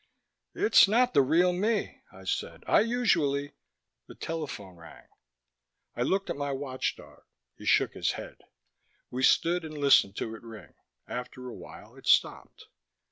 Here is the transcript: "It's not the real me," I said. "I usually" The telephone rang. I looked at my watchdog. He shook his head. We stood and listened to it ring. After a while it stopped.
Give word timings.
"It's 0.55 0.87
not 0.87 1.13
the 1.13 1.21
real 1.21 1.53
me," 1.53 2.01
I 2.11 2.23
said. 2.23 2.63
"I 2.65 2.79
usually" 2.81 3.53
The 4.07 4.15
telephone 4.15 4.75
rang. 4.77 5.05
I 5.95 6.01
looked 6.01 6.31
at 6.31 6.35
my 6.35 6.51
watchdog. 6.53 7.21
He 7.55 7.67
shook 7.67 7.93
his 7.93 8.13
head. 8.13 8.37
We 9.11 9.21
stood 9.21 9.63
and 9.63 9.77
listened 9.77 10.15
to 10.15 10.33
it 10.33 10.41
ring. 10.41 10.73
After 11.07 11.47
a 11.47 11.53
while 11.53 11.95
it 11.95 12.07
stopped. 12.07 12.65